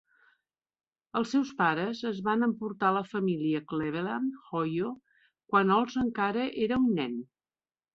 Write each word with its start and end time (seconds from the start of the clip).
Els 1.21 1.33
seus 1.35 1.51
pares 1.59 2.01
es 2.13 2.23
van 2.29 2.47
emportar 2.49 2.91
la 2.97 3.05
família 3.11 3.63
a 3.63 3.69
Cleveland, 3.75 4.43
Ohio, 4.49 4.93
quan 5.53 5.79
Olds 5.81 6.05
encara 6.09 6.53
era 6.69 6.85
un 6.87 6.95
nen. 7.03 7.21